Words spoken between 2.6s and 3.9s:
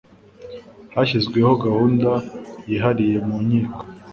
yihariye mu nkiko